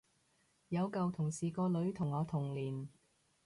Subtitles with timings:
[0.69, 2.89] 有舊同事個女同我同年